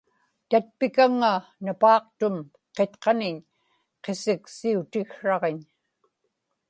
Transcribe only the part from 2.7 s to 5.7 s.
qitqaniñ qisiqsiutiksraġiñ